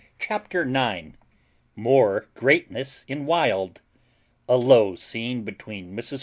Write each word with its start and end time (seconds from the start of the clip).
CHAPTER 0.17 0.65
NINE 0.65 1.15
MORE 1.75 2.27
GREATNESS 2.33 3.05
IN 3.07 3.27
WILD. 3.27 3.81
A 4.49 4.57
LOW 4.57 4.95
SCENE 4.95 5.43
BETWEEN 5.43 5.95
MRS. 5.95 6.19